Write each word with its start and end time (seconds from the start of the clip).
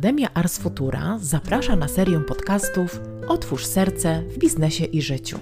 Akademia 0.00 0.34
Ars 0.34 0.58
Futura 0.58 1.18
zaprasza 1.20 1.76
na 1.76 1.88
serię 1.88 2.20
podcastów 2.20 3.00
Otwórz 3.28 3.66
serce 3.66 4.22
w 4.22 4.38
biznesie 4.38 4.84
i 4.84 5.02
życiu. 5.02 5.38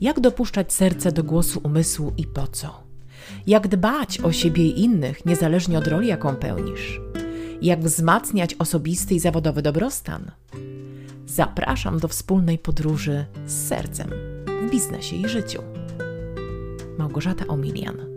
Jak 0.00 0.20
dopuszczać 0.20 0.72
serce 0.72 1.12
do 1.12 1.24
głosu 1.24 1.60
umysłu 1.64 2.12
i 2.16 2.26
po 2.26 2.46
co? 2.46 2.82
Jak 3.46 3.68
dbać 3.68 4.20
o 4.20 4.32
siebie 4.32 4.66
i 4.66 4.80
innych, 4.80 5.26
niezależnie 5.26 5.78
od 5.78 5.86
roli, 5.86 6.08
jaką 6.08 6.36
pełnisz? 6.36 7.00
Jak 7.62 7.80
wzmacniać 7.80 8.54
osobisty 8.54 9.14
i 9.14 9.20
zawodowy 9.20 9.62
dobrostan? 9.62 10.30
Zapraszam 11.26 11.98
do 11.98 12.08
wspólnej 12.08 12.58
podróży 12.58 13.24
z 13.46 13.68
sercem 13.68 14.10
w 14.46 14.70
biznesie 14.70 15.16
i 15.16 15.28
życiu. 15.28 15.62
Małgorzata 16.98 17.46
Omilian. 17.46 18.13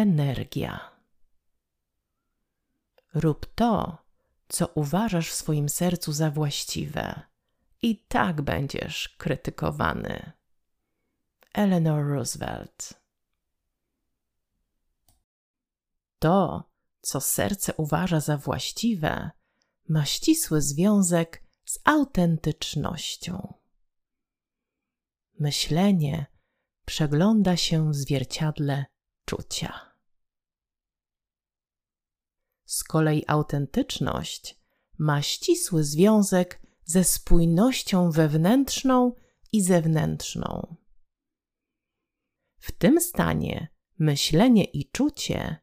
Energia. 0.00 0.90
Rób 3.14 3.46
to, 3.54 3.98
co 4.48 4.66
uważasz 4.66 5.30
w 5.30 5.34
swoim 5.34 5.68
sercu 5.68 6.12
za 6.12 6.30
właściwe, 6.30 7.22
i 7.82 8.04
tak 8.08 8.42
będziesz 8.42 9.08
krytykowany. 9.08 10.32
Eleanor 11.52 12.06
Roosevelt. 12.06 13.00
To, 16.18 16.70
co 17.00 17.20
serce 17.20 17.74
uważa 17.74 18.20
za 18.20 18.36
właściwe, 18.36 19.30
ma 19.88 20.04
ścisły 20.04 20.62
związek 20.62 21.44
z 21.64 21.78
autentycznością. 21.84 23.54
Myślenie 25.38 26.26
przegląda 26.86 27.56
się 27.56 27.90
w 27.90 27.94
zwierciadle 27.94 28.84
czucia. 29.24 29.89
Z 32.70 32.84
kolei 32.84 33.24
autentyczność 33.26 34.60
ma 34.98 35.22
ścisły 35.22 35.84
związek 35.84 36.62
ze 36.84 37.04
spójnością 37.04 38.10
wewnętrzną 38.10 39.12
i 39.52 39.62
zewnętrzną. 39.62 40.76
W 42.58 42.72
tym 42.72 43.00
stanie 43.00 43.68
myślenie 43.98 44.64
i 44.64 44.90
czucie 44.90 45.56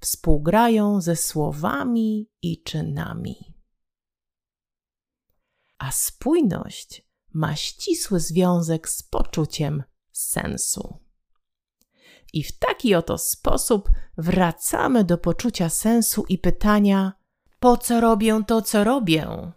współgrają 0.00 1.00
ze 1.00 1.16
słowami 1.16 2.30
i 2.42 2.62
czynami. 2.62 3.54
A 5.78 5.92
spójność 5.92 7.08
ma 7.32 7.56
ścisły 7.56 8.20
związek 8.20 8.88
z 8.88 9.02
poczuciem 9.02 9.82
sensu. 10.12 11.07
I 12.32 12.42
w 12.42 12.58
taki 12.58 12.94
oto 12.94 13.18
sposób 13.18 13.90
wracamy 14.16 15.04
do 15.04 15.18
poczucia 15.18 15.68
sensu 15.68 16.24
i 16.28 16.38
pytania: 16.38 17.12
po 17.60 17.76
co 17.76 18.00
robię 18.00 18.40
to, 18.46 18.62
co 18.62 18.84
robię? 18.84 19.52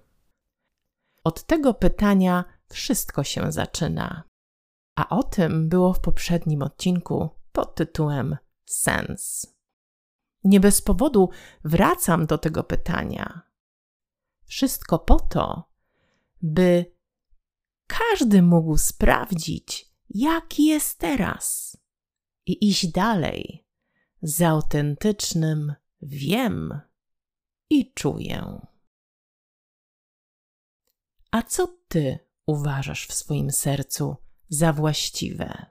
Od 1.23 1.44
tego 1.44 1.73
pytania 1.73 2.45
wszystko 2.69 3.23
się 3.23 3.52
zaczyna. 3.52 4.23
A 4.95 5.09
o 5.09 5.23
tym 5.23 5.69
było 5.69 5.94
w 5.94 6.00
poprzednim 6.00 6.61
odcinku 6.61 7.30
pod 7.52 7.75
tytułem 7.75 8.38
Sens. 8.66 9.56
Nie 10.44 10.59
bez 10.59 10.81
powodu 10.81 11.30
wracam 11.63 12.25
do 12.25 12.38
tego 12.38 12.63
pytania. 12.63 13.41
Wszystko 14.45 15.00
po 15.00 15.19
to, 15.19 15.63
by 16.41 16.85
każdy 17.88 18.41
mógł 18.41 18.78
sprawdzić, 18.78 19.91
jaki 20.09 20.66
jest 20.66 21.00
teraz 21.00 21.78
i 22.51 22.67
iść 22.69 22.88
dalej 22.88 23.67
z 24.22 24.41
autentycznym 24.41 25.75
wiem 26.01 26.81
i 27.69 27.94
czuję. 27.94 28.67
A 31.31 31.44
co 31.44 31.67
ty 31.88 32.19
uważasz 32.45 33.07
w 33.07 33.13
swoim 33.13 33.51
sercu 33.51 34.16
za 34.50 34.73
właściwe? 34.73 35.66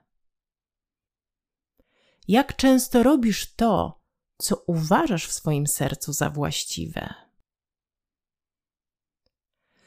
Jak 2.27 2.55
często 2.55 3.03
robisz 3.03 3.55
to, 3.55 4.01
co 4.37 4.63
uważasz 4.67 5.27
w 5.27 5.31
swoim 5.31 5.67
sercu 5.67 6.13
za 6.13 6.29
właściwe? 6.29 7.13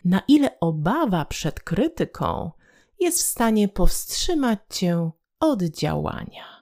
Na 0.05 0.23
ile 0.29 0.61
obawa 0.61 1.25
przed 1.25 1.61
krytyką 1.61 2.51
jest 3.01 3.19
w 3.19 3.27
stanie 3.27 3.69
powstrzymać 3.69 4.59
cię 4.71 5.11
od 5.41 5.63
działania? 5.63 6.54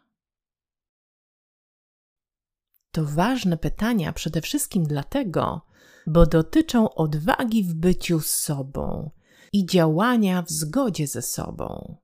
To 2.93 3.05
ważne 3.05 3.57
pytania 3.57 4.13
przede 4.13 4.41
wszystkim 4.41 4.85
dlatego, 4.85 5.67
bo 6.07 6.27
dotyczą 6.27 6.95
odwagi 6.95 7.65
w 7.65 7.75
byciu 7.75 8.21
sobą 8.21 9.11
i 9.53 9.67
działania 9.67 10.43
w 10.43 10.51
zgodzie 10.51 11.07
ze 11.07 11.23
sobą, 11.23 11.97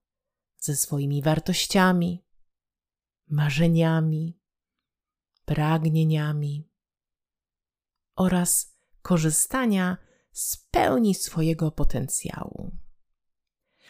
ze 0.58 0.76
swoimi 0.76 1.22
wartościami, 1.22 2.24
marzeniami, 3.28 4.38
pragnieniami 5.44 6.70
oraz 8.16 8.76
korzystania 9.02 9.96
z 10.32 10.56
pełni 10.56 11.14
swojego 11.14 11.70
potencjału. 11.70 12.76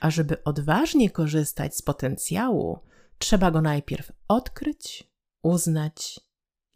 A 0.01 0.11
żeby 0.11 0.45
odważnie 0.45 1.11
korzystać 1.11 1.77
z 1.77 1.83
potencjału, 1.83 2.79
trzeba 3.19 3.51
go 3.51 3.61
najpierw 3.61 4.13
odkryć, 4.29 5.13
uznać 5.43 6.28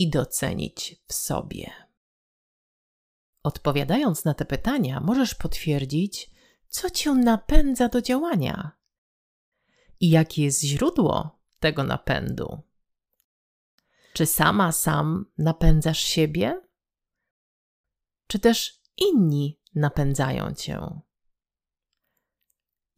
i 0.02 0.10
docenić 0.10 1.02
w 1.06 1.12
sobie. 1.12 1.70
Odpowiadając 3.42 4.24
na 4.24 4.34
te 4.34 4.44
pytania, 4.44 5.00
możesz 5.00 5.34
potwierdzić, 5.34 6.30
co 6.68 6.90
cię 6.90 7.14
napędza 7.14 7.88
do 7.88 8.02
działania 8.02 8.78
i 10.00 10.10
jakie 10.10 10.44
jest 10.44 10.62
źródło 10.62 11.40
tego 11.58 11.84
napędu. 11.84 12.62
Czy 14.12 14.26
sama 14.26 14.72
sam 14.72 15.32
napędzasz 15.38 16.00
siebie? 16.00 16.62
Czy 18.26 18.38
też 18.38 18.80
inni 18.96 19.60
napędzają 19.74 20.54
cię? 20.54 21.00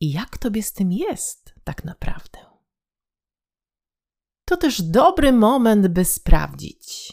I 0.00 0.12
jak 0.12 0.38
tobie 0.38 0.62
z 0.62 0.72
tym 0.72 0.92
jest 0.92 1.54
tak 1.64 1.84
naprawdę? 1.84 2.53
To 4.44 4.56
też 4.56 4.82
dobry 4.82 5.32
moment, 5.32 5.86
by 5.86 6.04
sprawdzić. 6.04 7.12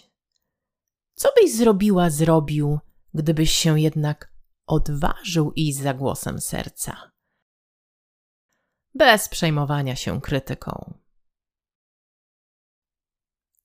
Co 1.14 1.30
byś 1.42 1.56
zrobiła, 1.56 2.09
zrobił, 2.09 2.80
gdybyś 3.14 3.52
się 3.52 3.80
jednak 3.80 4.34
odważył 4.66 5.52
iść 5.52 5.78
za 5.78 5.94
głosem 5.94 6.42
serca? 6.42 7.12
Bez 8.96 9.30
przejmowania 9.30 9.96
się 9.96 10.22
krytyką. 10.22 10.94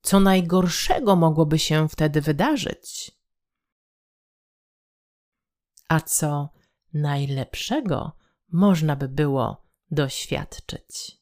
Co 0.02 0.20
najgorszego 0.20 1.16
mogłoby 1.16 1.58
się 1.58 1.88
wtedy 1.88 2.20
wydarzyć? 2.20 3.10
A 5.88 6.00
co 6.00 6.48
najlepszego 6.92 8.12
można 8.52 8.96
by 8.96 9.08
było 9.08 9.66
doświadczyć? 9.90 11.20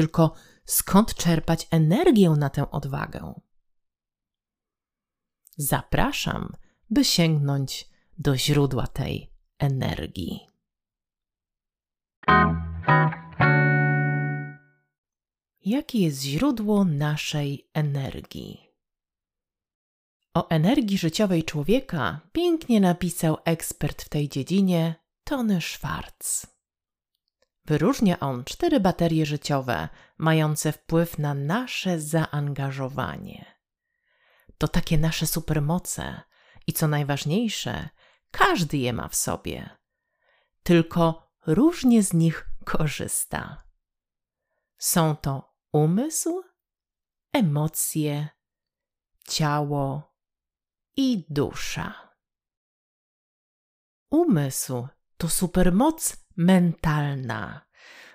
Tylko 0.00 0.34
skąd 0.64 1.14
czerpać 1.14 1.66
energię 1.70 2.30
na 2.30 2.50
tę 2.50 2.70
odwagę? 2.70 3.40
Zapraszam, 5.56 6.52
by 6.90 7.04
sięgnąć 7.04 7.90
do 8.18 8.36
źródła 8.36 8.86
tej 8.86 9.32
energii. 9.58 10.46
Jakie 15.64 15.98
jest 15.98 16.22
źródło 16.22 16.84
naszej 16.84 17.70
energii? 17.74 18.60
O 20.34 20.48
energii 20.48 20.98
życiowej 20.98 21.44
człowieka 21.44 22.20
pięknie 22.32 22.80
napisał 22.80 23.36
ekspert 23.44 24.02
w 24.02 24.08
tej 24.08 24.28
dziedzinie 24.28 24.94
Tony 25.24 25.60
Schwartz. 25.60 26.59
Wyróżnia 27.64 28.20
on 28.20 28.44
cztery 28.44 28.80
baterie 28.80 29.26
życiowe, 29.26 29.88
mające 30.18 30.72
wpływ 30.72 31.18
na 31.18 31.34
nasze 31.34 32.00
zaangażowanie. 32.00 33.60
To 34.58 34.68
takie 34.68 34.98
nasze 34.98 35.26
supermoce 35.26 36.20
i 36.66 36.72
co 36.72 36.88
najważniejsze, 36.88 37.88
każdy 38.30 38.76
je 38.76 38.92
ma 38.92 39.08
w 39.08 39.14
sobie. 39.14 39.70
Tylko 40.62 41.30
różnie 41.46 42.02
z 42.02 42.12
nich 42.12 42.50
korzysta. 42.64 43.64
Są 44.78 45.16
to 45.16 45.54
umysł, 45.72 46.42
emocje, 47.32 48.28
ciało 49.28 50.14
i 50.96 51.24
dusza. 51.28 52.14
Umysł 54.10 54.88
to 55.20 55.28
supermoc 55.28 56.16
mentalna, 56.36 57.66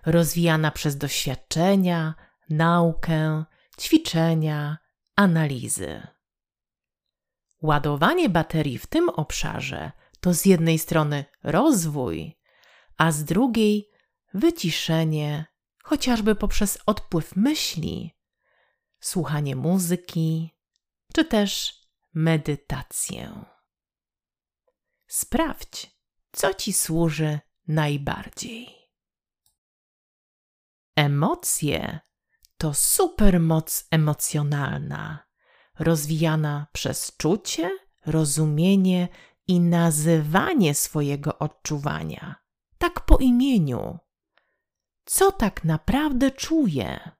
rozwijana 0.05 0.71
przez 0.71 0.97
doświadczenia, 0.97 2.15
naukę, 2.49 3.45
ćwiczenia, 3.79 4.77
analizy. 5.15 6.07
Ładowanie 7.61 8.29
baterii 8.29 8.77
w 8.77 8.87
tym 8.87 9.09
obszarze 9.09 9.91
to 10.19 10.33
z 10.33 10.45
jednej 10.45 10.79
strony 10.79 11.25
rozwój, 11.43 12.37
a 12.97 13.11
z 13.11 13.23
drugiej 13.23 13.89
wyciszenie, 14.33 15.45
chociażby 15.83 16.35
poprzez 16.35 16.77
odpływ 16.85 17.35
myśli, 17.35 18.15
słuchanie 18.99 19.55
muzyki 19.55 20.55
czy 21.13 21.25
też 21.25 21.81
medytację. 22.13 23.45
Sprawdź, 25.07 25.94
co 26.35 26.53
ci 26.53 26.73
służy 26.73 27.39
najbardziej. 27.67 28.67
Emocje 30.95 31.99
to 32.57 32.73
supermoc 32.73 33.87
emocjonalna, 33.91 35.27
rozwijana 35.79 36.67
przez 36.71 37.17
czucie, 37.17 37.77
rozumienie 38.05 39.07
i 39.47 39.59
nazywanie 39.59 40.75
swojego 40.75 41.39
odczuwania, 41.39 42.35
tak 42.77 43.05
po 43.05 43.17
imieniu. 43.17 43.99
Co 45.05 45.31
tak 45.31 45.63
naprawdę 45.63 46.31
czuję? 46.31 47.11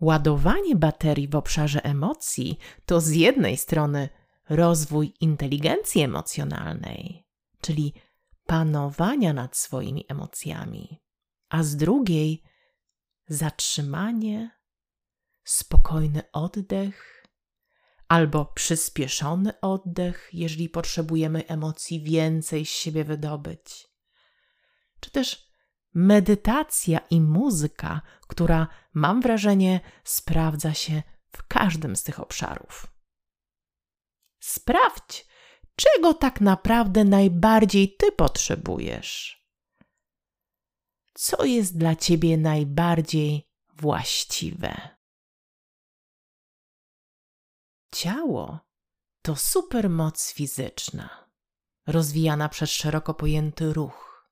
Ładowanie 0.00 0.76
baterii 0.76 1.28
w 1.28 1.36
obszarze 1.36 1.84
emocji 1.84 2.58
to 2.86 3.00
z 3.00 3.10
jednej 3.10 3.56
strony 3.56 4.08
rozwój 4.48 5.14
inteligencji 5.20 6.02
emocjonalnej, 6.02 7.26
czyli 7.60 7.94
panowania 8.46 9.32
nad 9.32 9.56
swoimi 9.56 10.04
emocjami, 10.08 11.02
a 11.48 11.62
z 11.62 11.76
drugiej 11.76 12.42
zatrzymanie, 13.28 14.50
spokojny 15.44 16.22
oddech 16.32 17.26
albo 18.08 18.44
przyspieszony 18.44 19.60
oddech, 19.60 20.30
jeżeli 20.32 20.68
potrzebujemy 20.68 21.46
emocji 21.46 22.02
więcej 22.02 22.66
z 22.66 22.70
siebie 22.70 23.04
wydobyć, 23.04 23.88
czy 25.00 25.10
też 25.10 25.52
medytacja 25.94 26.98
i 27.10 27.20
muzyka, 27.20 28.00
która 28.28 28.68
mam 28.94 29.20
wrażenie 29.20 29.80
sprawdza 30.04 30.74
się 30.74 31.02
w 31.36 31.46
każdym 31.46 31.96
z 31.96 32.02
tych 32.02 32.20
obszarów. 32.20 32.91
Sprawdź, 34.42 35.26
czego 35.76 36.14
tak 36.14 36.40
naprawdę 36.40 37.04
najbardziej 37.04 37.96
ty 37.96 38.12
potrzebujesz. 38.12 39.42
Co 41.14 41.44
jest 41.44 41.78
dla 41.78 41.96
ciebie 41.96 42.36
najbardziej 42.36 43.48
właściwe? 43.74 44.88
Ciało 47.94 48.60
to 49.22 49.36
supermoc 49.36 50.32
fizyczna, 50.32 51.30
rozwijana 51.86 52.48
przez 52.48 52.70
szeroko 52.70 53.14
pojęty 53.14 53.72
ruch, 53.72 54.28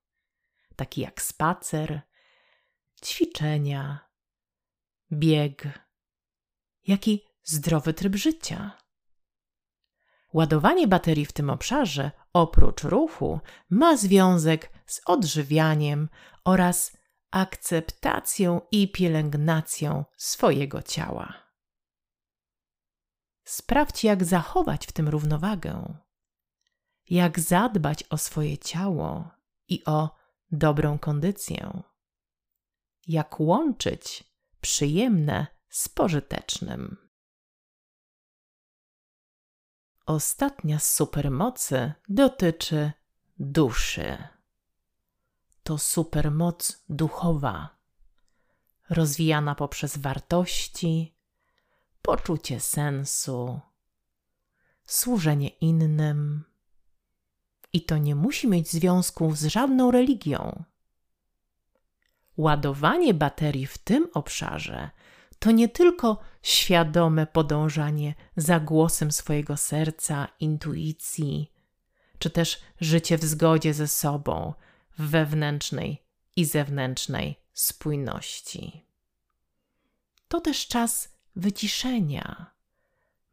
taki 0.76 1.00
jak 1.00 1.22
spacer, 1.22 2.02
ćwiczenia, 3.04 4.10
bieg, 5.12 5.62
jak 6.86 7.08
i 7.08 7.26
zdrowy 7.42 7.94
tryb 7.94 8.16
życia. 8.16 8.89
Ładowanie 10.32 10.88
baterii 10.88 11.26
w 11.26 11.32
tym 11.32 11.50
obszarze, 11.50 12.10
oprócz 12.32 12.84
ruchu, 12.84 13.40
ma 13.70 13.96
związek 13.96 14.72
z 14.86 15.00
odżywianiem 15.06 16.08
oraz 16.44 16.96
akceptacją 17.30 18.60
i 18.70 18.92
pielęgnacją 18.92 20.04
swojego 20.16 20.82
ciała. 20.82 21.34
Sprawdź, 23.44 24.04
jak 24.04 24.24
zachować 24.24 24.86
w 24.86 24.92
tym 24.92 25.08
równowagę, 25.08 25.94
jak 27.10 27.40
zadbać 27.40 28.04
o 28.10 28.18
swoje 28.18 28.58
ciało 28.58 29.30
i 29.68 29.84
o 29.84 30.14
dobrą 30.52 30.98
kondycję, 30.98 31.82
jak 33.06 33.40
łączyć 33.40 34.24
przyjemne 34.60 35.46
z 35.68 35.88
pożytecznym. 35.88 37.09
Ostatnia 40.10 40.78
z 40.78 40.94
supermocy 40.94 41.92
dotyczy 42.08 42.92
duszy. 43.38 44.18
To 45.62 45.78
supermoc 45.78 46.84
duchowa, 46.88 47.76
rozwijana 48.88 49.54
poprzez 49.54 49.98
wartości, 49.98 51.14
poczucie 52.02 52.60
sensu, 52.60 53.60
służenie 54.84 55.48
innym. 55.48 56.44
I 57.72 57.84
to 57.84 57.98
nie 57.98 58.14
musi 58.14 58.48
mieć 58.48 58.70
związku 58.70 59.34
z 59.34 59.44
żadną 59.44 59.90
religią. 59.90 60.64
Ładowanie 62.36 63.14
baterii 63.14 63.66
w 63.66 63.78
tym 63.78 64.08
obszarze 64.14 64.90
to 65.40 65.50
nie 65.50 65.68
tylko 65.68 66.18
świadome 66.42 67.26
podążanie 67.26 68.14
za 68.36 68.60
głosem 68.60 69.12
swojego 69.12 69.56
serca, 69.56 70.28
intuicji, 70.40 71.52
czy 72.18 72.30
też 72.30 72.60
życie 72.80 73.18
w 73.18 73.24
zgodzie 73.24 73.74
ze 73.74 73.88
sobą, 73.88 74.54
w 74.98 75.10
wewnętrznej 75.10 76.04
i 76.36 76.44
zewnętrznej 76.44 77.40
spójności. 77.52 78.86
To 80.28 80.40
też 80.40 80.66
czas 80.68 81.08
wyciszenia, 81.36 82.54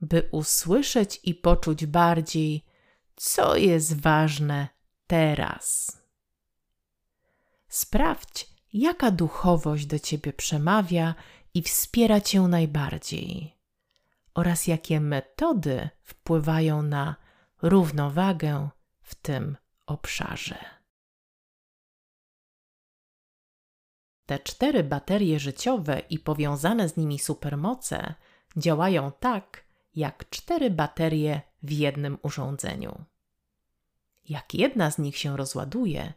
by 0.02 0.30
usłyszeć 0.32 1.20
i 1.24 1.36
poczuć 1.36 1.86
bardziej, 1.86 2.66
co 3.16 3.56
jest 3.56 4.02
ważne 4.02 4.68
teraz. 5.08 5.98
Sprawdź, 7.68 8.50
jaka 8.74 9.12
duchowość 9.12 9.86
do 9.86 10.00
ciebie 10.00 10.34
przemawia 10.34 11.16
i 11.58 11.62
wspiera 11.62 12.22
cię 12.22 12.42
najbardziej, 12.42 13.56
oraz 14.34 14.68
jakie 14.68 15.00
metody 15.00 15.90
wpływają 16.04 16.82
na 16.82 17.16
równowagę 17.62 18.70
w 19.02 19.16
tym 19.16 19.58
obszarze. 19.86 20.58
Te 24.26 24.40
cztery 24.40 24.84
baterie 24.84 25.40
życiowe 25.40 26.00
i 26.10 26.20
powiązane 26.20 26.90
z 26.90 26.98
nimi 26.98 27.20
supermoce 27.20 28.14
działają 28.58 29.12
tak, 29.20 29.64
jak 29.96 30.30
cztery 30.30 30.70
baterie 30.70 31.42
w 31.64 31.72
jednym 31.72 32.18
urządzeniu. 32.22 33.06
Jak 34.30 34.54
jedna 34.54 34.92
z 34.92 34.98
nich 34.98 35.18
się 35.18 35.38
rozładuje, 35.38 36.14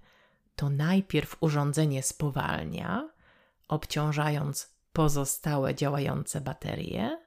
to 0.57 0.71
najpierw 0.71 1.37
urządzenie 1.41 2.03
spowalnia, 2.03 3.11
obciążając 3.69 4.80
pozostałe 4.93 5.75
działające 5.75 6.41
baterie, 6.41 7.27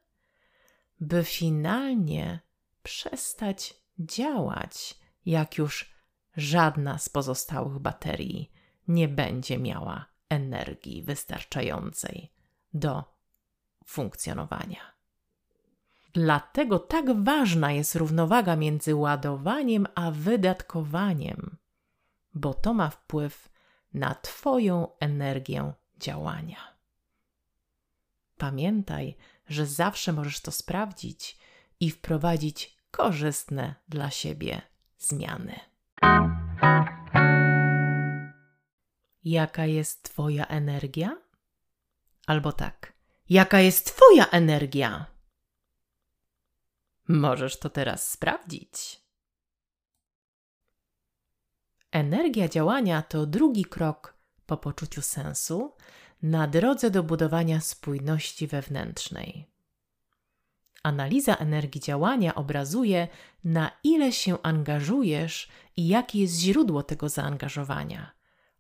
by 1.00 1.24
finalnie 1.24 2.40
przestać 2.84 3.74
działać, 4.00 5.00
jak 5.26 5.58
już 5.58 5.94
żadna 6.38 6.98
z 6.98 7.10
pozostałych 7.10 7.80
baterii 7.80 8.52
nie 8.88 9.08
będzie 9.08 9.58
miała 9.58 10.06
energii 10.30 11.04
wystarczającej 11.04 12.32
do 12.74 13.04
funkcjonowania. 13.86 14.94
Dlatego 16.14 16.80
tak 16.80 17.24
ważna 17.24 17.72
jest 17.72 17.96
równowaga 17.96 18.56
między 18.56 18.96
ładowaniem 18.96 19.88
a 19.96 20.12
wydatkowaniem, 20.12 21.58
bo 22.34 22.54
to 22.54 22.74
ma 22.74 22.90
wpływ 22.90 23.50
na 23.94 24.16
Twoją 24.16 24.88
energię 25.00 25.74
działania. 25.98 26.73
Pamiętaj, 28.44 29.18
że 29.48 29.66
zawsze 29.66 30.14
możesz 30.14 30.40
to 30.40 30.52
sprawdzić 30.52 31.38
i 31.80 31.92
wprowadzić 31.92 32.78
korzystne 32.92 33.76
dla 33.90 34.10
siebie 34.10 34.62
zmiany. 34.98 35.60
Jaka 39.24 39.66
jest 39.66 40.04
Twoja 40.04 40.46
energia? 40.48 41.22
Albo 42.28 42.52
tak, 42.52 42.94
jaka 43.30 43.60
jest 43.60 43.86
Twoja 43.96 44.30
energia? 44.30 45.06
Możesz 47.08 47.60
to 47.60 47.70
teraz 47.70 48.12
sprawdzić. 48.12 49.02
Energia 51.92 52.48
działania 52.48 53.02
to 53.02 53.26
drugi 53.26 53.66
krok 53.66 54.18
po 54.46 54.58
poczuciu 54.58 55.02
sensu 55.02 55.76
na 56.24 56.48
drodze 56.48 56.92
do 56.92 57.04
budowania 57.04 57.62
spójności 57.62 58.48
wewnętrznej. 58.48 59.48
Analiza 60.84 61.36
energii 61.36 61.82
działania 61.82 62.36
obrazuje, 62.36 63.08
na 63.44 63.72
ile 63.84 64.12
się 64.12 64.42
angażujesz 64.42 65.48
i 65.78 65.88
jakie 65.88 66.20
jest 66.20 66.40
źródło 66.40 66.84
tego 66.84 67.10
zaangażowania 67.10 68.12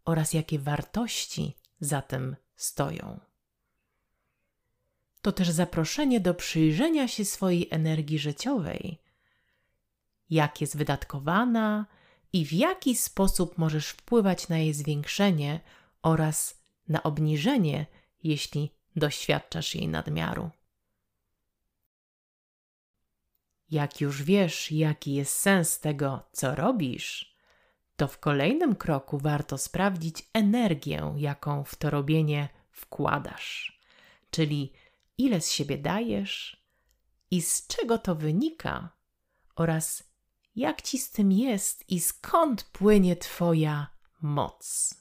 oraz 0.05 0.33
jakie 0.33 0.59
wartości 0.59 1.57
za 1.79 2.01
tym 2.01 2.35
stoją. 2.55 3.19
To 5.21 5.31
też 5.31 5.49
zaproszenie 5.49 6.19
do 6.19 6.33
przyjrzenia 6.33 7.07
się 7.07 7.25
swojej 7.25 7.67
energii 7.71 8.19
życiowej, 8.19 9.01
jak 10.29 10.61
jest 10.61 10.77
wydatkowana 10.77 11.85
i 12.33 12.45
w 12.45 12.53
jaki 12.53 12.95
sposób 12.95 13.57
możesz 13.57 13.89
wpływać 13.89 14.49
na 14.49 14.57
jej 14.57 14.73
zwiększenie 14.73 15.59
oraz 16.01 16.62
na 16.87 17.03
obniżenie, 17.03 17.85
jeśli 18.23 18.71
doświadczasz 18.95 19.75
jej 19.75 19.87
nadmiaru. 19.87 20.49
Jak 23.69 24.01
już 24.01 24.23
wiesz, 24.23 24.71
jaki 24.71 25.13
jest 25.13 25.37
sens 25.37 25.79
tego, 25.79 26.23
co 26.31 26.55
robisz, 26.55 27.35
to 27.95 28.07
w 28.07 28.19
kolejnym 28.19 28.75
kroku 28.75 29.17
warto 29.17 29.57
sprawdzić 29.57 30.29
energię, 30.33 31.13
jaką 31.17 31.63
w 31.63 31.75
to 31.75 31.89
robienie 31.89 32.49
wkładasz, 32.71 33.79
czyli 34.31 34.73
ile 35.17 35.41
z 35.41 35.51
siebie 35.51 35.77
dajesz 35.77 36.63
i 37.31 37.41
z 37.41 37.67
czego 37.67 37.97
to 37.97 38.15
wynika, 38.15 38.89
oraz 39.55 40.03
jak 40.55 40.81
ci 40.81 40.97
z 40.97 41.11
tym 41.11 41.31
jest 41.31 41.89
i 41.89 41.99
skąd 41.99 42.63
płynie 42.63 43.15
Twoja 43.15 43.87
moc. 44.21 44.95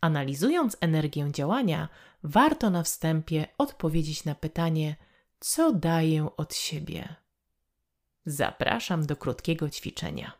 Analizując 0.00 0.76
energię 0.80 1.28
działania, 1.32 1.88
warto 2.22 2.70
na 2.70 2.82
wstępie 2.82 3.46
odpowiedzieć 3.58 4.24
na 4.24 4.34
pytanie, 4.34 4.96
co 5.40 5.72
daję 5.72 6.28
od 6.36 6.54
siebie. 6.54 7.14
Zapraszam 8.26 9.06
do 9.06 9.16
krótkiego 9.16 9.70
ćwiczenia. 9.70 10.32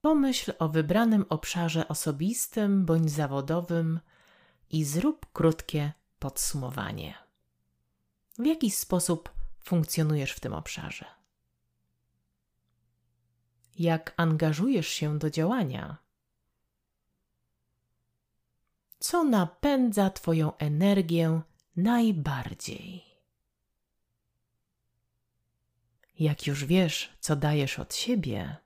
Pomyśl 0.00 0.52
o 0.58 0.68
wybranym 0.68 1.24
obszarze 1.28 1.88
osobistym 1.88 2.84
bądź 2.84 3.10
zawodowym 3.10 4.00
i 4.70 4.84
zrób 4.84 5.26
krótkie 5.32 5.92
podsumowanie. 6.18 7.14
W 8.38 8.46
jaki 8.46 8.70
sposób 8.70 9.30
funkcjonujesz 9.60 10.32
w 10.32 10.40
tym 10.40 10.54
obszarze? 10.54 11.04
Jak 13.78 14.14
angażujesz 14.16 14.88
się 14.88 15.18
do 15.18 15.30
działania? 15.30 15.96
Co 19.02 19.24
napędza 19.24 20.10
Twoją 20.10 20.56
energię 20.56 21.40
najbardziej? 21.76 23.04
Jak 26.18 26.46
już 26.46 26.64
wiesz, 26.64 27.16
co 27.20 27.36
dajesz 27.36 27.78
od 27.78 27.94
siebie, 27.94 28.56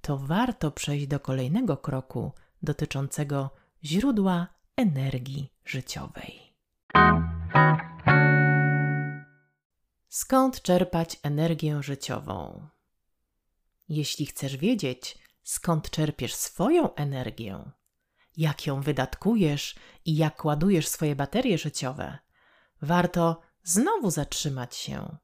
to 0.00 0.18
warto 0.18 0.70
przejść 0.70 1.06
do 1.06 1.20
kolejnego 1.20 1.76
kroku 1.76 2.32
dotyczącego 2.62 3.50
źródła 3.84 4.46
energii 4.76 5.52
życiowej. 5.64 6.54
Skąd 10.08 10.62
czerpać 10.62 11.20
energię 11.22 11.82
życiową? 11.82 12.68
Jeśli 13.88 14.26
chcesz 14.26 14.56
wiedzieć, 14.56 15.18
skąd 15.42 15.90
czerpiesz 15.90 16.34
swoją 16.34 16.94
energię, 16.94 17.77
jak 18.38 18.66
ją 18.66 18.80
wydatkujesz 18.80 19.74
i 20.04 20.16
jak 20.16 20.44
ładujesz 20.44 20.88
swoje 20.88 21.16
baterie 21.16 21.58
życiowe, 21.58 22.18
warto 22.82 23.40
znowu 23.62 24.10
zatrzymać 24.10 24.76
się 24.76 25.16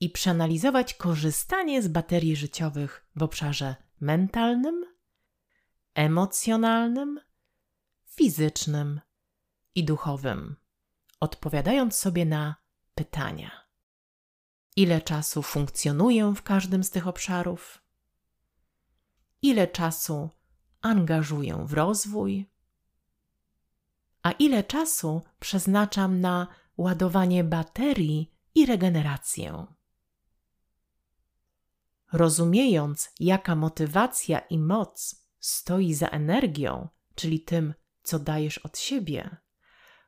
i 0.00 0.10
przeanalizować 0.10 0.94
korzystanie 0.94 1.82
z 1.82 1.88
baterii 1.88 2.36
życiowych 2.36 3.06
w 3.16 3.22
obszarze 3.22 3.76
mentalnym, 4.00 4.84
emocjonalnym, 5.94 7.20
fizycznym 8.06 9.00
i 9.74 9.84
duchowym, 9.84 10.56
odpowiadając 11.20 11.96
sobie 11.96 12.24
na 12.24 12.56
pytania. 12.94 13.50
Ile 14.76 15.00
czasu 15.00 15.42
funkcjonuję 15.42 16.34
w 16.36 16.42
każdym 16.42 16.84
z 16.84 16.90
tych 16.90 17.06
obszarów, 17.06 17.82
ile 19.42 19.68
czasu 19.68 20.30
angażuję 20.80 21.64
w 21.66 21.72
rozwój, 21.72 22.50
a 24.22 24.32
ile 24.32 24.64
czasu 24.64 25.22
przeznaczam 25.40 26.20
na 26.20 26.46
ładowanie 26.76 27.44
baterii 27.44 28.34
i 28.54 28.66
regenerację. 28.66 29.66
Rozumiejąc, 32.12 33.10
jaka 33.20 33.56
motywacja 33.56 34.38
i 34.38 34.58
moc 34.58 35.24
stoi 35.40 35.94
za 35.94 36.08
energią, 36.08 36.88
czyli 37.14 37.40
tym, 37.40 37.74
co 38.02 38.18
dajesz 38.18 38.58
od 38.58 38.78
siebie, 38.78 39.36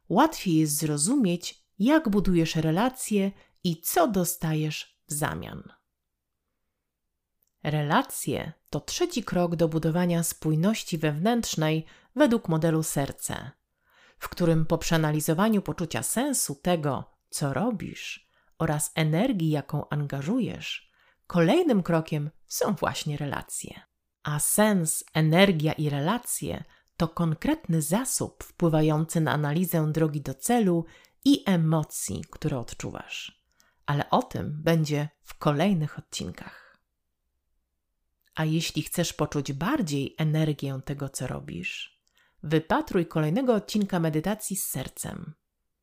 łatwiej 0.08 0.56
jest 0.56 0.76
zrozumieć, 0.76 1.64
jak 1.78 2.08
budujesz 2.08 2.56
relacje 2.56 3.32
i 3.64 3.80
co 3.80 4.08
dostajesz 4.08 5.02
w 5.06 5.12
zamian. 5.12 5.79
Relacje 7.62 8.52
to 8.70 8.80
trzeci 8.80 9.24
krok 9.24 9.56
do 9.56 9.68
budowania 9.68 10.22
spójności 10.22 10.98
wewnętrznej 10.98 11.86
według 12.16 12.48
modelu 12.48 12.82
serce, 12.82 13.50
w 14.18 14.28
którym 14.28 14.66
po 14.66 14.78
przeanalizowaniu 14.78 15.62
poczucia 15.62 16.02
sensu 16.02 16.54
tego, 16.54 17.04
co 17.30 17.52
robisz 17.52 18.30
oraz 18.58 18.92
energii, 18.94 19.50
jaką 19.50 19.88
angażujesz, 19.88 20.90
kolejnym 21.26 21.82
krokiem 21.82 22.30
są 22.46 22.74
właśnie 22.74 23.16
relacje. 23.16 23.80
A 24.22 24.38
sens, 24.38 25.04
energia 25.14 25.72
i 25.72 25.90
relacje 25.90 26.64
to 26.96 27.08
konkretny 27.08 27.82
zasób 27.82 28.44
wpływający 28.44 29.20
na 29.20 29.32
analizę 29.32 29.92
drogi 29.92 30.20
do 30.20 30.34
celu 30.34 30.84
i 31.24 31.42
emocji, 31.46 32.24
które 32.30 32.58
odczuwasz 32.58 33.40
ale 33.90 34.10
o 34.10 34.22
tym 34.22 34.62
będzie 34.62 35.08
w 35.22 35.38
kolejnych 35.38 35.98
odcinkach. 35.98 36.69
A 38.40 38.44
jeśli 38.44 38.82
chcesz 38.82 39.12
poczuć 39.12 39.52
bardziej 39.52 40.14
energię 40.18 40.80
tego, 40.84 41.08
co 41.08 41.26
robisz, 41.26 42.00
wypatruj 42.42 43.06
kolejnego 43.06 43.54
odcinka 43.54 44.00
medytacji 44.00 44.56
z 44.56 44.66
sercem 44.66 45.34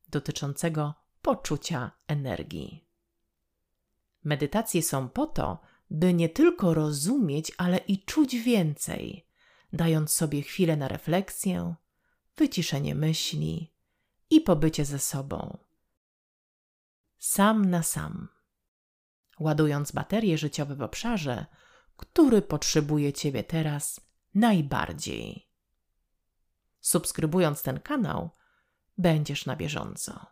dotyczącego 0.08 0.94
poczucia 1.22 1.90
energii. 2.06 2.84
Medytacje 4.24 4.82
są 4.82 5.08
po 5.08 5.26
to, 5.26 5.58
by 5.90 6.14
nie 6.14 6.28
tylko 6.28 6.74
rozumieć, 6.74 7.52
ale 7.56 7.78
i 7.78 8.04
czuć 8.04 8.36
więcej, 8.36 9.26
dając 9.72 10.12
sobie 10.12 10.42
chwilę 10.42 10.76
na 10.76 10.88
refleksję, 10.88 11.74
wyciszenie 12.36 12.94
myśli 12.94 13.72
i 14.30 14.40
pobycie 14.40 14.84
ze 14.84 14.98
sobą 14.98 15.58
sam 17.18 17.64
na 17.64 17.82
sam, 17.82 18.28
ładując 19.40 19.92
baterie 19.92 20.38
życiowe 20.38 20.74
w 20.74 20.82
obszarze, 20.82 21.46
który 21.98 22.42
potrzebuje 22.42 23.12
Ciebie 23.12 23.44
teraz 23.44 24.00
najbardziej. 24.34 25.50
Subskrybując 26.80 27.62
ten 27.62 27.80
kanał, 27.80 28.30
będziesz 28.98 29.46
na 29.46 29.56
bieżąco. 29.56 30.26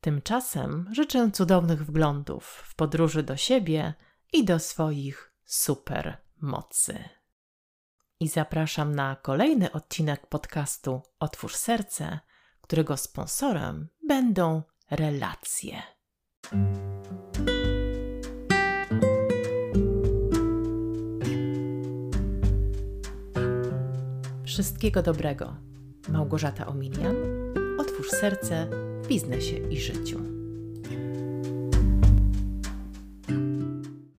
Tymczasem 0.00 0.88
życzę 0.92 1.30
cudownych 1.30 1.86
wglądów 1.86 2.44
w 2.46 2.74
podróży 2.74 3.22
do 3.22 3.36
siebie 3.36 3.94
i 4.32 4.44
do 4.44 4.58
swoich 4.58 5.32
super 5.44 6.18
mocy. 6.40 7.08
I 8.20 8.28
zapraszam 8.28 8.94
na 8.94 9.16
kolejny 9.16 9.72
odcinek 9.72 10.26
podcastu 10.26 11.02
Otwórz 11.18 11.54
Serce 11.54 12.20
którego 12.66 12.96
sponsorem 12.96 13.88
będą 14.08 14.62
relacje. 14.90 15.82
Wszystkiego 24.56 25.02
dobrego. 25.02 25.54
Małgorzata 26.08 26.66
Omilian. 26.66 27.16
Otwórz 27.78 28.10
serce 28.10 28.66
w 29.02 29.08
biznesie 29.08 29.56
i 29.56 29.80
życiu. 29.80 30.35